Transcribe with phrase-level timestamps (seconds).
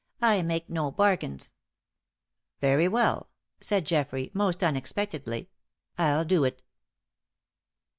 [0.23, 1.51] "I make no bargains."
[2.59, 5.51] "Very well," said Geoffrey, most unexpectedly,
[5.95, 6.63] "I'll do it."